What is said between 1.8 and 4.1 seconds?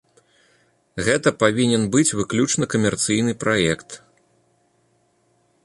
быць выключна камерцыйны праект.